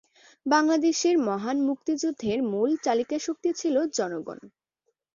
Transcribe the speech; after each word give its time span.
বাংলাদেশের 0.45 1.15
মহান 1.27 1.57
মুক্তিযুদ্ধের 1.67 2.39
মূল 2.51 2.69
চালিকাশক্তি 2.85 3.49
ছিল 3.59 3.75
জনগণ। 3.97 4.39